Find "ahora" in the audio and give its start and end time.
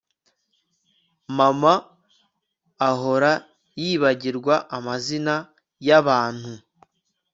2.89-3.31